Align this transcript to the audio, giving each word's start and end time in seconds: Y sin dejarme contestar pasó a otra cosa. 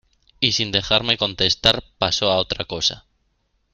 Y 0.39 0.53
sin 0.53 0.71
dejarme 0.71 1.19
contestar 1.19 1.83
pasó 1.99 2.31
a 2.31 2.37
otra 2.37 2.65
cosa. 2.65 3.05